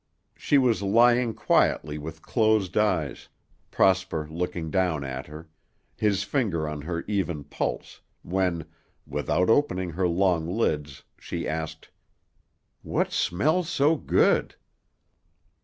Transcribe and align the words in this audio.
She 0.35 0.57
was 0.57 0.81
lying 0.81 1.35
quietly 1.35 1.99
with 1.99 2.23
closed 2.23 2.75
eyes, 2.75 3.29
Prosper 3.69 4.27
looking 4.31 4.71
down 4.71 5.03
at 5.03 5.27
her, 5.27 5.47
his 5.95 6.23
finger 6.23 6.67
on 6.67 6.81
her 6.81 7.03
even 7.07 7.43
pulse, 7.43 8.01
when, 8.23 8.65
without 9.05 9.47
opening 9.47 9.91
her 9.91 10.07
long 10.07 10.47
lids, 10.47 11.03
she 11.19 11.47
asked, 11.47 11.91
"What 12.81 13.11
smells 13.11 13.69
so 13.69 13.95
good?" 13.95 14.55